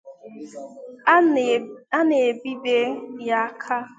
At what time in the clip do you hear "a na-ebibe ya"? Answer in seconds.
1.97-3.39